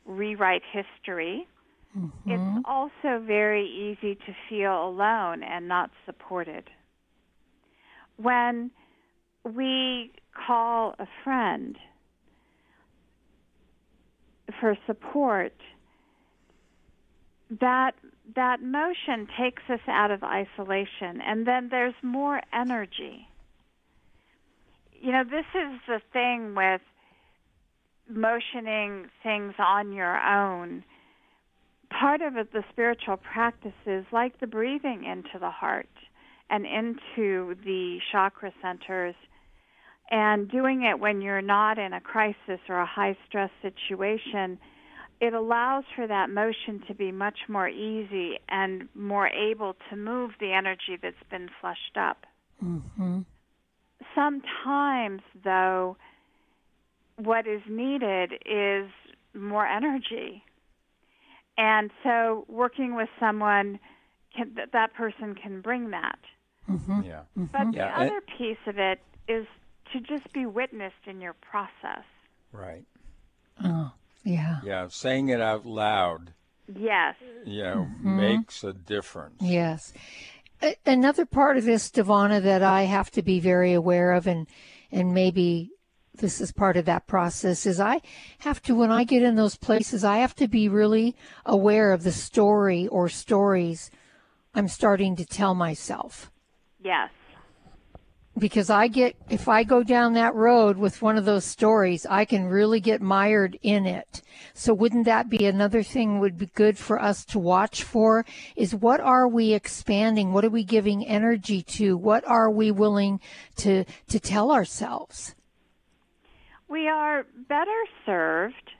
[0.06, 1.47] rewrite history.
[1.97, 2.32] Mm-hmm.
[2.32, 6.70] It's also very easy to feel alone and not supported.
[8.18, 8.72] when
[9.43, 10.12] we
[10.47, 11.78] call a friend
[14.60, 15.54] for support,
[17.60, 17.91] that
[18.36, 23.28] that motion takes us out of isolation and then there's more energy.
[24.93, 26.82] You know, this is the thing with
[28.10, 30.84] motioning things on your own.
[31.89, 35.89] Part of it, the spiritual practices, like the breathing into the heart
[36.49, 39.16] and into the chakra centers,
[40.10, 44.60] and doing it when you're not in a crisis or a high stress situation,
[45.22, 50.32] it allows for that motion to be much more easy and more able to move
[50.39, 52.26] the energy that's been flushed up.
[52.61, 53.19] Mm-hmm.
[54.15, 55.95] Sometimes, though,
[57.17, 58.89] what is needed is
[59.36, 60.43] more energy.
[61.55, 63.80] And so, working with someone,
[64.36, 66.19] can, that person can bring that.
[66.67, 67.01] Mm-hmm.
[67.03, 67.22] Yeah.
[67.36, 69.45] But Yeah, the and- other piece of it is
[69.93, 72.05] to just be witnessed in your process.
[72.51, 72.86] Right.
[73.63, 73.91] Oh,
[74.24, 74.59] yeah.
[74.63, 74.88] Yeah.
[74.89, 76.34] Saying it out loud,
[76.74, 77.15] Yes.
[77.45, 78.17] you know, Mhm.
[78.17, 79.41] makes a difference.
[79.41, 79.93] Yes.
[80.61, 84.47] A- another part of this, DiVanna, that I have to be very aware of, and
[84.91, 85.72] and maybe
[86.13, 88.01] this is part of that process, is I
[88.39, 91.15] have to when I get in those places, I have to be really
[91.45, 93.89] aware of the story or stories
[94.53, 96.30] I'm starting to tell myself.
[96.84, 97.09] Yes.
[98.38, 102.25] Because I get if I go down that road with one of those stories, I
[102.25, 104.21] can really get mired in it.
[104.53, 108.25] So wouldn't that be another thing would be good for us to watch for
[108.55, 110.34] is what are we expanding?
[110.34, 111.97] What are we giving energy to?
[111.97, 113.19] What are we willing
[113.57, 115.36] to to tell ourselves?
[116.67, 118.71] We are better served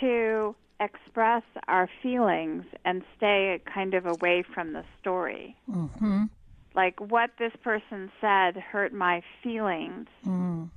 [0.00, 5.56] to express our feelings and stay kind of away from the story.
[5.68, 6.30] Mhm.
[6.74, 10.70] Like what this person said hurt my feelings, Mm.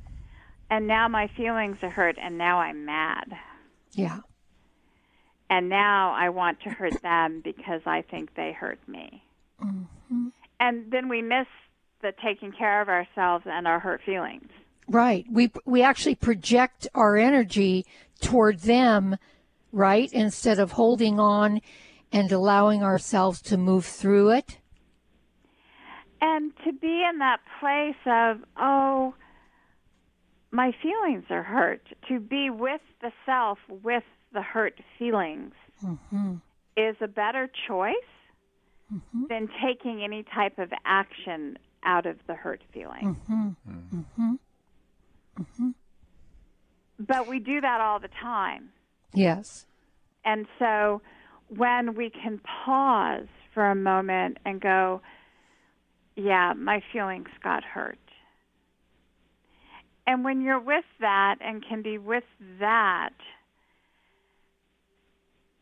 [0.70, 3.36] and now my feelings are hurt, and now I'm mad.
[3.93, 4.20] Yeah.
[5.50, 9.24] And now I want to hurt them because I think they hurt me.
[9.62, 10.32] Mhm.
[10.60, 11.48] And then we miss
[12.02, 14.50] the taking care of ourselves and our hurt feelings.
[14.88, 15.26] Right.
[15.32, 17.86] We we actually project our energy
[18.22, 19.18] toward them,
[19.72, 20.12] right?
[20.14, 21.62] Instead of holding on
[22.12, 24.60] and allowing ourselves to move through it.
[26.22, 29.13] And to be in that place of, oh,
[30.51, 34.03] my feelings are hurt, to be with the self, with
[34.34, 35.53] the hurt feelings,
[35.86, 36.38] Mm-hmm.
[36.76, 37.93] is a better choice
[39.30, 43.15] than taking any type of action out of the hurt feeling.
[43.30, 43.49] Mm-hmm.
[43.95, 44.34] Mm-hmm.
[45.39, 45.70] Mm-hmm.
[46.99, 48.70] But we do that all the time.
[49.13, 49.68] Yes.
[50.26, 51.01] And so
[51.49, 55.01] when we can pause for a moment and go,
[56.18, 57.99] yeah, my feelings got hurt.
[60.07, 62.24] And when you're with that and can be with
[62.59, 63.13] that,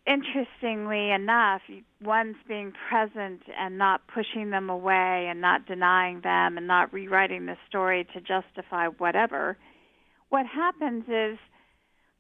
[0.08, 1.62] interestingly enough,
[2.02, 7.48] one's being present and not pushing them away and not denying them and not rewriting
[7.48, 9.58] the story to justify whatever.
[10.30, 11.38] What happens is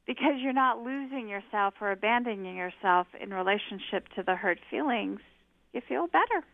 [0.05, 5.19] because you're not losing yourself or abandoning yourself in relationship to the hurt feelings,
[5.73, 6.45] you feel better.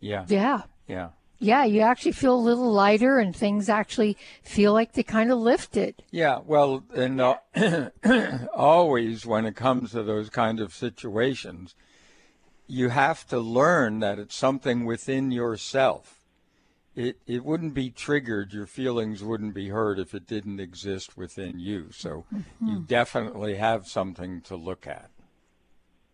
[0.00, 0.26] Yeah.
[0.28, 0.62] Yeah.
[0.88, 1.10] Yeah.
[1.40, 5.38] Yeah, you actually feel a little lighter and things actually feel like they kind of
[5.38, 6.02] lifted.
[6.10, 7.36] Yeah, well, and uh,
[8.54, 11.76] always when it comes to those kind of situations,
[12.66, 16.16] you have to learn that it's something within yourself.
[16.96, 21.60] It it wouldn't be triggered, your feelings wouldn't be hurt if it didn't exist within
[21.60, 21.92] you.
[21.92, 22.24] So
[22.60, 25.10] you definitely have something to look at.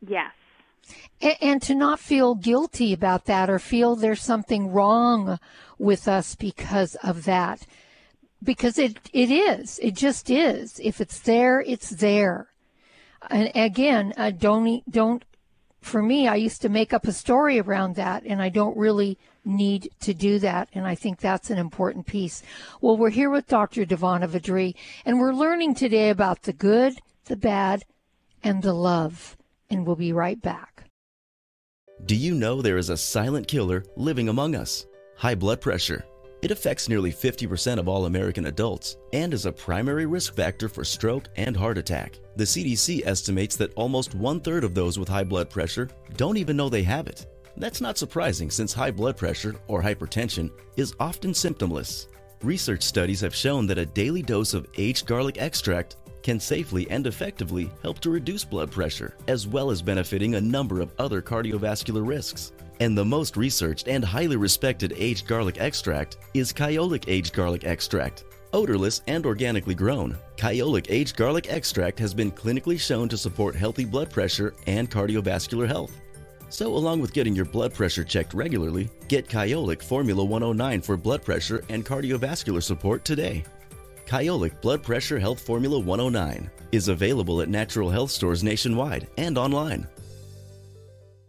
[0.06, 0.32] Yes.
[1.20, 5.38] And, and to not feel guilty about that or feel there's something wrong
[5.78, 7.66] with us because of that.
[8.42, 9.78] Because it, it is.
[9.82, 10.80] It just is.
[10.82, 12.48] If it's there, it's there.
[13.30, 15.24] And again, uh, don't, don't,
[15.80, 19.18] for me, I used to make up a story around that and I don't really
[19.44, 20.68] need to do that.
[20.72, 22.42] And I think that's an important piece.
[22.80, 23.84] Well, we're here with Dr.
[23.84, 24.74] DiVanna VaDree
[25.04, 27.84] and we're learning today about the good, the bad,
[28.42, 29.36] and the love.
[29.70, 30.73] And we'll be right back.
[32.06, 34.84] Do you know there is a silent killer living among us?
[35.16, 36.04] High blood pressure.
[36.42, 40.84] It affects nearly 50% of all American adults and is a primary risk factor for
[40.84, 42.18] stroke and heart attack.
[42.36, 45.88] The CDC estimates that almost one third of those with high blood pressure
[46.18, 47.24] don't even know they have it.
[47.56, 52.08] That's not surprising since high blood pressure, or hypertension, is often symptomless.
[52.42, 57.06] Research studies have shown that a daily dose of aged garlic extract can safely and
[57.06, 62.04] effectively help to reduce blood pressure, as well as benefiting a number of other cardiovascular
[62.04, 62.50] risks.
[62.80, 68.24] And the most researched and highly respected aged garlic extract is Kyolic Aged Garlic Extract.
[68.52, 73.84] Odorless and organically grown, Kyolic Aged Garlic Extract has been clinically shown to support healthy
[73.84, 76.00] blood pressure and cardiovascular health.
[76.48, 81.24] So, along with getting your blood pressure checked regularly, get Kyolic Formula 109 for blood
[81.24, 83.44] pressure and cardiovascular support today.
[84.14, 89.88] Kyolic Blood Pressure Health Formula 109 is available at natural health stores nationwide and online.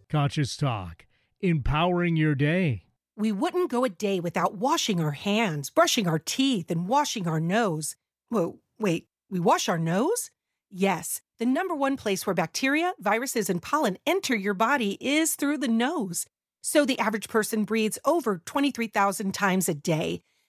[0.07, 1.07] Conscious Talk,
[1.41, 2.83] empowering your day.
[3.17, 7.39] We wouldn't go a day without washing our hands, brushing our teeth, and washing our
[7.39, 7.95] nose.
[8.29, 10.29] Whoa, wait, we wash our nose?
[10.69, 15.57] Yes, the number one place where bacteria, viruses, and pollen enter your body is through
[15.57, 16.27] the nose.
[16.61, 20.21] So the average person breathes over 23,000 times a day.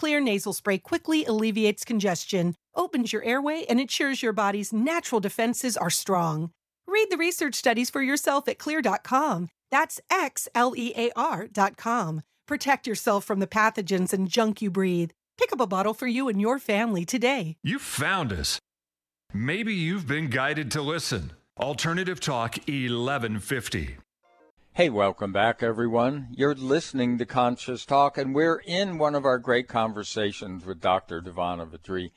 [0.00, 5.76] Xlear nasal spray quickly alleviates congestion, opens your airway, and ensures your body's natural defenses
[5.76, 6.50] are strong.
[6.86, 9.48] Read the research studies for yourself at xlear.com.
[9.70, 12.22] That's X L E A R.com.
[12.46, 15.10] Protect yourself from the pathogens and junk you breathe.
[15.38, 17.56] Pick up a bottle for you and your family today.
[17.62, 18.58] You found us.
[19.32, 21.32] Maybe you've been guided to listen.
[21.58, 23.96] Alternative Talk 1150.
[24.76, 26.30] Hey, welcome back, everyone.
[26.32, 31.22] You're listening to Conscious Talk, and we're in one of our great conversations with Dr.
[31.22, 32.10] DiVanna VaDree.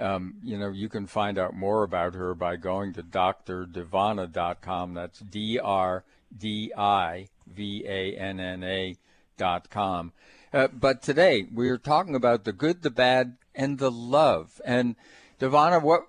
[0.00, 4.94] Um, you know, you can find out more about her by going to drdivanna.com.
[4.94, 6.04] That's D R
[6.38, 8.94] D I V A N N A
[9.36, 10.12] dot com.
[10.52, 14.60] Uh, but today we're talking about the good, the bad, and the love.
[14.64, 14.94] And
[15.40, 16.06] DiVanna, what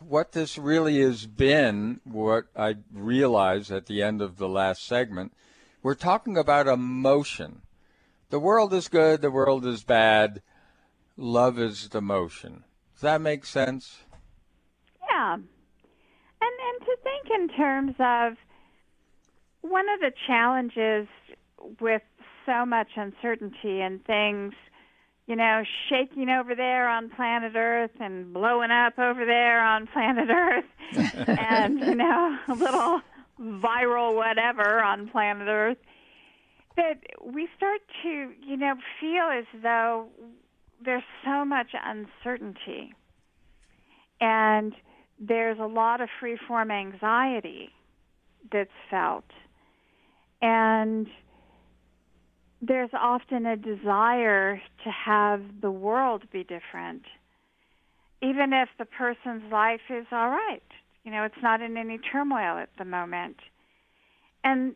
[0.00, 5.32] what this really has been, what I realized at the end of the last segment,
[5.82, 7.62] we're talking about emotion.
[8.30, 10.42] The world is good, the world is bad,
[11.16, 12.64] love is the motion.
[12.94, 14.00] Does that make sense?
[15.08, 15.34] Yeah.
[15.34, 15.44] And
[16.40, 18.36] and to think in terms of
[19.60, 21.08] one of the challenges
[21.80, 22.02] with
[22.44, 24.54] so much uncertainty and things
[25.26, 30.28] you know, shaking over there on planet Earth and blowing up over there on planet
[30.30, 30.64] Earth,
[31.26, 33.00] and you know, a little
[33.40, 35.78] viral whatever on planet Earth,
[36.76, 40.06] that we start to, you know, feel as though
[40.84, 42.94] there's so much uncertainty,
[44.20, 44.74] and
[45.18, 47.70] there's a lot of free-form anxiety
[48.52, 49.24] that's felt,
[50.40, 51.08] and
[52.66, 57.02] there's often a desire to have the world be different,
[58.22, 60.62] even if the person's life is all right.
[61.04, 63.36] You know, it's not in any turmoil at the moment.
[64.42, 64.74] And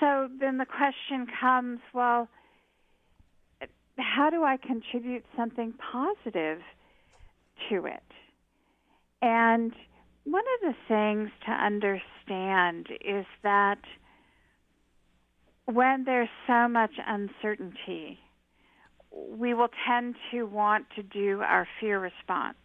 [0.00, 2.28] so then the question comes well,
[3.98, 6.60] how do I contribute something positive
[7.70, 8.02] to it?
[9.22, 9.72] And
[10.24, 13.78] one of the things to understand is that
[15.66, 18.18] when there's so much uncertainty,
[19.12, 22.56] we will tend to want to do our fear response.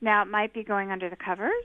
[0.00, 1.64] Now, it might be going under the covers.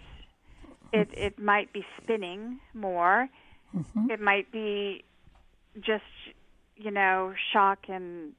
[0.94, 3.28] It it might be spinning more.
[3.76, 4.12] Mm-hmm.
[4.12, 5.04] It might be
[5.82, 6.04] just
[6.78, 8.34] you know shock and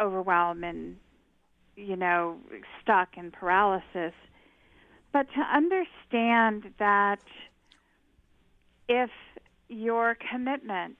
[0.00, 0.96] overwhelm and
[1.76, 2.36] you know
[2.82, 4.12] stuck and paralysis.
[5.12, 7.20] But to understand that
[8.88, 9.10] if
[9.68, 10.98] your commitment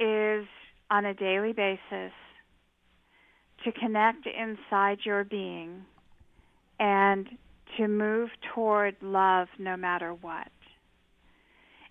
[0.00, 0.46] is
[0.90, 2.12] on a daily basis
[3.64, 5.84] to connect inside your being
[6.78, 7.28] and
[7.76, 10.48] to move toward love no matter what.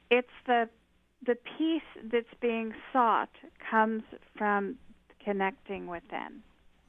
[0.10, 0.70] It's the
[1.26, 1.82] the peace
[2.12, 3.30] that's being sought
[3.70, 4.04] comes
[4.38, 4.76] from
[5.24, 6.44] connecting within.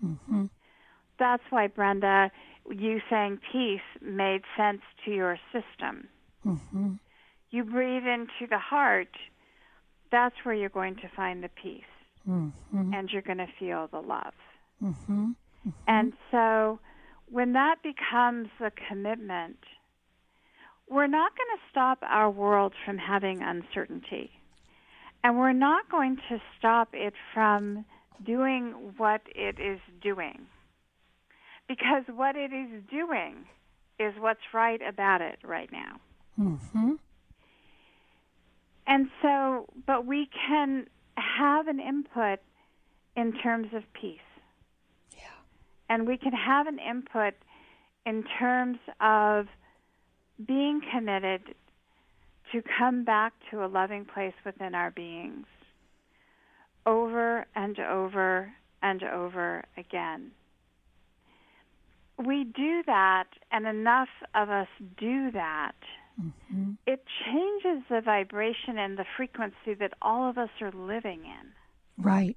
[0.04, 0.44] Mm-hmm.
[1.18, 2.30] That's why Brenda,
[2.70, 6.08] you saying peace made sense to your system.
[6.46, 6.92] Mm-hmm.
[7.50, 9.16] You breathe into the heart
[10.10, 11.82] that's where you're going to find the peace
[12.28, 12.94] mm-hmm.
[12.94, 14.34] and you're going to feel the love.
[14.82, 15.30] Mm-hmm.
[15.30, 15.70] Mm-hmm.
[15.86, 16.78] And so
[17.30, 19.58] when that becomes a commitment,
[20.88, 24.30] we're not going to stop our world from having uncertainty.
[25.22, 27.84] And we're not going to stop it from
[28.24, 30.46] doing what it is doing.
[31.66, 33.44] Because what it is doing
[33.98, 36.00] is what's right about it right now.
[36.38, 36.92] Mm-hmm.
[38.88, 40.86] And so, but we can
[41.16, 42.40] have an input
[43.16, 44.18] in terms of peace.
[45.12, 45.24] Yeah.
[45.90, 47.34] And we can have an input
[48.06, 49.46] in terms of
[50.46, 51.42] being committed
[52.52, 55.46] to come back to a loving place within our beings
[56.86, 58.50] over and over
[58.82, 60.30] and over again.
[62.24, 65.76] We do that, and enough of us do that.
[66.20, 66.72] Mm-hmm.
[66.86, 71.52] It changes the vibration and the frequency that all of us are living in.
[72.02, 72.36] Right.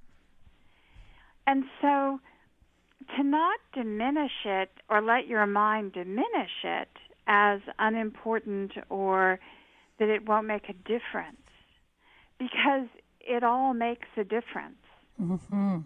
[1.47, 2.19] And so
[3.15, 6.89] to not diminish it or let your mind diminish it
[7.27, 9.39] as unimportant or
[9.99, 11.37] that it won't make a difference
[12.37, 12.87] because
[13.19, 14.77] it all makes a difference.
[15.21, 15.79] Mm-hmm.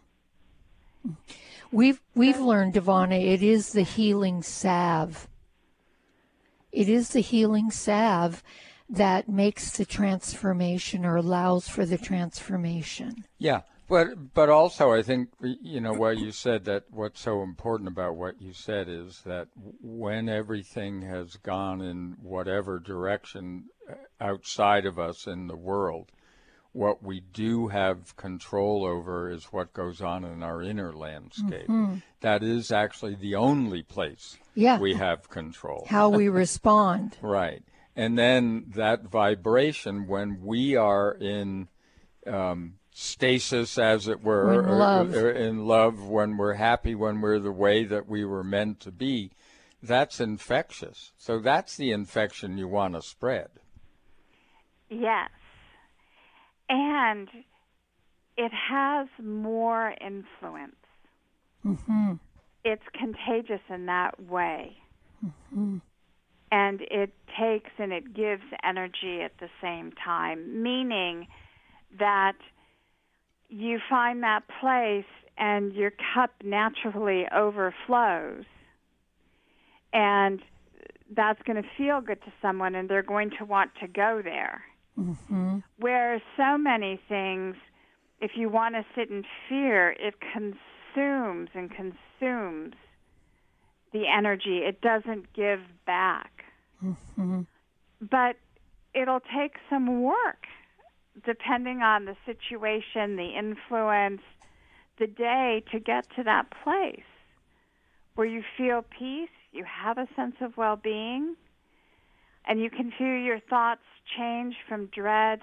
[1.72, 5.28] We've we've learned, Ivana, it is the healing salve.
[6.76, 8.44] It is the healing salve
[8.90, 13.26] that makes the transformation or allows for the transformation.
[13.38, 13.62] Yeah.
[13.88, 18.16] But but also I think you know what you said that what's so important about
[18.16, 24.98] what you said is that when everything has gone in whatever direction uh, outside of
[24.98, 26.12] us in the world,
[26.76, 31.68] what we do have control over is what goes on in our inner landscape.
[31.68, 31.96] Mm-hmm.
[32.20, 34.78] That is actually the only place yeah.
[34.78, 35.86] we have control.
[35.90, 37.18] How we respond.
[37.22, 37.64] right.
[37.96, 41.70] And then that vibration when we are in
[42.28, 45.16] um, stasis, as it were, in love.
[45.16, 48.82] Or, or in love, when we're happy, when we're the way that we were meant
[48.82, 49.32] to be,
[49.82, 51.14] that's infectious.
[51.18, 53.48] So that's the infection you want to spread.
[54.90, 55.30] Yes.
[56.70, 57.28] And
[58.38, 60.76] it has more influence.
[61.66, 62.14] Mm-hmm.
[62.64, 64.78] It's contagious in that way.
[65.26, 65.78] Mm-hmm.
[66.52, 71.28] And it takes and it gives energy at the same time, meaning
[72.00, 72.34] that–
[73.50, 75.06] you find that place
[75.38, 78.46] and your cup naturally overflows.
[79.94, 80.42] And
[81.16, 84.64] that's going to feel good to someone and they're going to want to go there.
[85.00, 85.60] Mm-hmm.
[85.78, 87.56] Whereas so many things,
[88.22, 92.76] if you want to sit in fear, it consumes and consumes
[93.92, 94.60] the energy.
[94.60, 96.44] It doesn't give back.
[96.84, 97.42] Mm-hmm.
[98.02, 98.38] But
[98.94, 100.46] it'll take some work
[101.26, 104.22] depending on the situation, the influence,
[105.00, 107.04] the day to get to that place
[108.16, 111.36] where you feel peace, you have a sense of well being,
[112.48, 113.82] and you can feel your thoughts
[114.18, 115.42] change from dread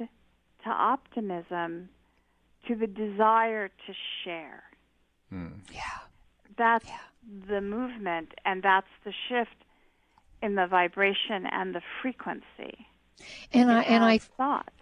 [0.64, 1.88] to optimism
[2.68, 3.92] to the desire to
[4.24, 4.62] share.
[5.30, 5.48] Hmm.
[5.72, 5.80] Yeah.
[6.56, 6.98] That's yeah.
[7.48, 9.56] the movement, and that's the shift
[10.42, 12.86] in the vibration and the frequency.
[13.52, 14.72] And I and I thought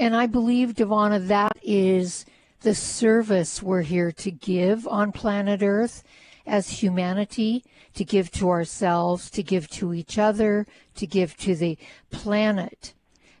[0.00, 2.24] and I believe, DiVanna, that is
[2.62, 6.02] the service we're here to give on planet Earth
[6.50, 11.78] as humanity, to give to ourselves, to give to each other, to give to the
[12.10, 12.92] planet.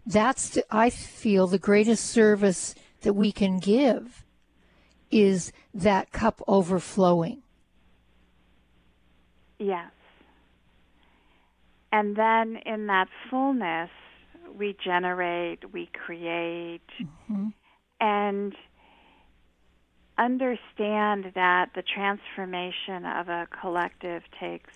[0.06, 4.24] That's, I feel, the greatest service that we can give
[5.10, 7.42] is that cup overflowing.
[9.58, 9.90] Yes.
[11.92, 13.90] And then in that fullness,
[14.56, 17.48] we generate, we create, mm-hmm.
[18.00, 18.54] and
[20.24, 24.72] understand that the transformation of a collective takes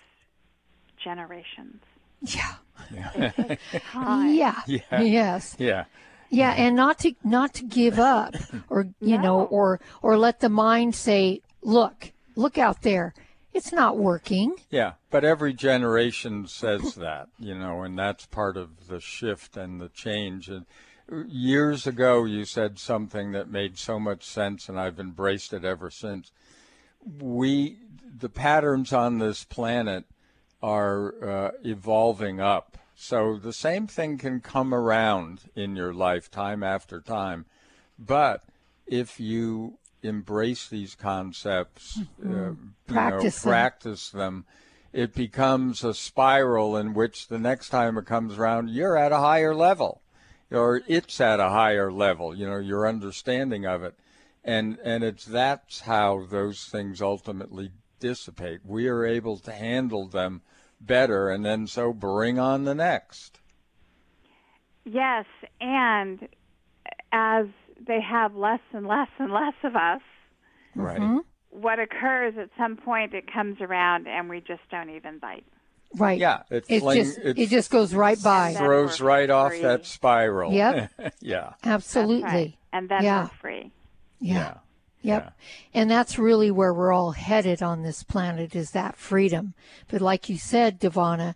[1.03, 1.81] generations.
[2.21, 2.55] Yeah.
[2.91, 3.31] Yeah.
[3.93, 4.61] yeah.
[4.67, 5.01] yeah.
[5.01, 5.55] Yes.
[5.59, 5.85] Yeah.
[6.31, 8.33] Yeah, and not to not to give up
[8.67, 9.23] or you no.
[9.23, 13.13] know or or let the mind say, "Look, look out there
[13.55, 14.53] it's not working.
[14.69, 19.79] Yeah, but every generation says that, you know, and that's part of the shift and
[19.79, 20.49] the change.
[20.49, 20.65] And
[21.27, 25.89] years ago, you said something that made so much sense, and I've embraced it ever
[25.89, 26.31] since.
[27.19, 27.77] We,
[28.17, 30.05] the patterns on this planet
[30.61, 32.77] are uh, evolving up.
[32.95, 37.45] So the same thing can come around in your life time after time.
[37.99, 38.43] But
[38.87, 42.51] if you embrace these concepts, mm-hmm.
[42.51, 44.45] uh, practice, know, practice them.
[44.93, 49.17] it becomes a spiral in which the next time it comes around, you're at a
[49.17, 50.01] higher level,
[50.51, 52.35] or it's at a higher level.
[52.35, 53.95] You know, your understanding of it,
[54.43, 58.61] and and it's that's how those things ultimately dissipate.
[58.65, 60.41] We are able to handle them
[60.79, 63.39] better, and then so bring on the next.
[64.83, 65.25] Yes,
[65.59, 66.27] and
[67.11, 67.47] as
[67.87, 70.01] they have less and less and less of us.
[70.75, 70.99] Right.
[70.99, 71.19] Mm-hmm.
[71.49, 75.45] What occurs at some point, it comes around, and we just don't even bite.
[75.95, 76.19] Right.
[76.19, 76.43] Yeah.
[76.49, 78.53] It, it fling, just it just goes right by.
[78.53, 79.61] Throws right off free.
[79.61, 80.51] that spiral.
[80.51, 80.91] Yep.
[81.21, 81.53] yeah.
[81.63, 82.23] Absolutely.
[82.23, 82.57] Right.
[82.73, 83.23] And then yeah.
[83.23, 83.71] we're free.
[84.19, 84.55] Yeah.
[85.01, 85.37] Yep.
[85.73, 89.53] And that's really where we're all headed on this planet is that freedom.
[89.87, 91.35] But like you said, DiVanna,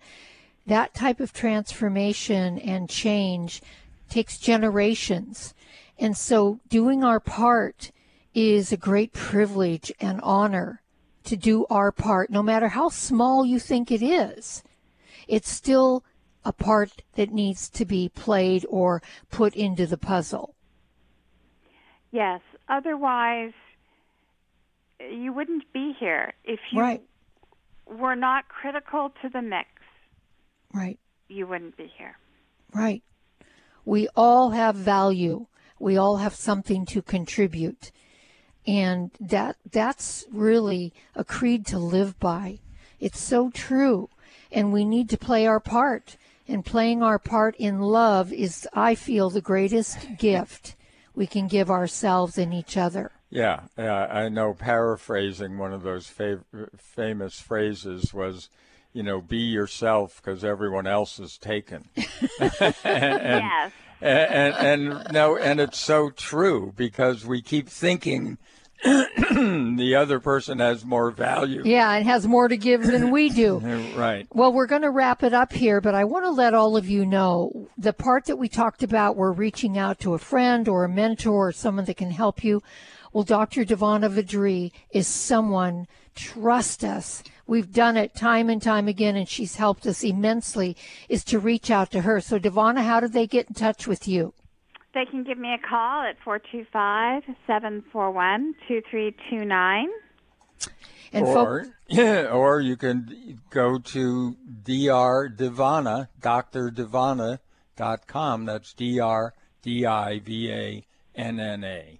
[0.65, 3.61] that type of transformation and change
[4.09, 5.53] takes generations.
[5.99, 7.91] And so doing our part
[8.33, 10.81] is a great privilege and honor
[11.23, 14.63] to do our part, no matter how small you think it is.
[15.27, 16.03] It's still
[16.45, 20.55] a part that needs to be played or put into the puzzle.
[22.11, 22.41] Yes.
[22.67, 23.53] Otherwise,
[24.99, 27.01] you wouldn't be here if you right.
[27.85, 29.67] were not critical to the mix.
[30.73, 30.99] Right.
[31.27, 32.17] You wouldn't be here.
[32.73, 33.03] Right.
[33.85, 35.47] We all have value.
[35.79, 37.91] We all have something to contribute.
[38.69, 42.59] And that that's really a creed to live by.
[42.99, 44.09] It's so true.
[44.51, 46.17] And we need to play our part.
[46.47, 50.75] And playing our part in love is, I feel, the greatest gift
[51.15, 53.11] we can give ourselves and each other.
[53.31, 54.53] Yeah, uh, I know.
[54.53, 56.43] Paraphrasing one of those fav-
[56.77, 58.49] famous phrases was,
[58.93, 61.89] you know, be yourself because everyone else is taken.
[62.39, 63.71] and, yes.
[64.01, 68.37] And, and, and no, and it's so true because we keep thinking
[68.83, 71.61] the other person has more value.
[71.65, 73.57] Yeah, and has more to give than we do.
[73.95, 74.27] right.
[74.33, 76.87] Well, we're going to wrap it up here, but I want to let all of
[76.87, 80.83] you know the part that we talked about, we're reaching out to a friend or
[80.83, 82.61] a mentor or someone that can help you.
[83.11, 83.65] Well, Dr.
[83.65, 87.23] DiVanna VaDree is someone, trust us.
[87.47, 90.77] We've done it time and time again, and she's helped us immensely,
[91.09, 92.21] is to reach out to her.
[92.21, 94.33] So, DiVanna, how do they get in touch with you?
[94.93, 99.89] They can give me a call at 425 741 2329.
[101.13, 105.33] And or, yeah, or you can go to Dr.
[105.35, 108.45] DiVanna, drdivanna.com.
[108.45, 110.85] That's D R D I V A
[111.15, 111.99] N N A.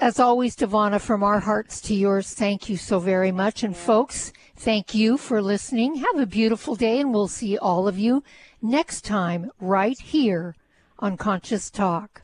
[0.00, 3.62] As always, DiVanna, from our hearts to yours, thank you so very much.
[3.62, 5.94] And folks, thank you for listening.
[5.96, 8.24] Have a beautiful day, and we'll see all of you
[8.60, 10.56] next time right here
[10.98, 12.22] on Conscious Talk.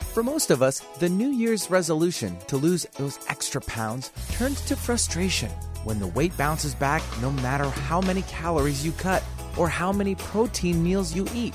[0.00, 4.76] For most of us, the New Year's resolution to lose those extra pounds turns to
[4.76, 5.50] frustration
[5.84, 9.22] when the weight bounces back no matter how many calories you cut
[9.56, 11.54] or how many protein meals you eat.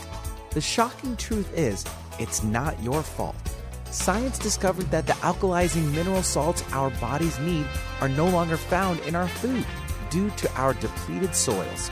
[0.51, 1.85] The shocking truth is,
[2.19, 3.35] it's not your fault.
[3.91, 7.65] Science discovered that the alkalizing mineral salts our bodies need
[8.01, 9.65] are no longer found in our food
[10.09, 11.91] due to our depleted soils,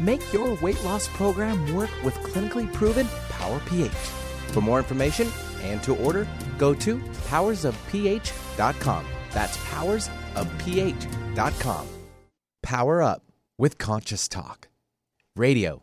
[0.00, 3.90] Make your weight loss program work with clinically proven Power pH.
[4.52, 5.28] For more information
[5.62, 6.26] and to order,
[6.58, 6.96] go to
[7.28, 9.06] powersofph.com.
[9.30, 11.86] That's powersofph.com.
[12.62, 13.22] Power up
[13.58, 14.68] with Conscious Talk.
[15.36, 15.82] Radio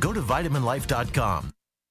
[0.00, 1.57] Go to vitaminlife.com.